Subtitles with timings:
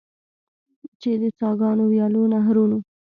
[1.01, 2.77] چې د څاګانو، ویالو، نهرونو.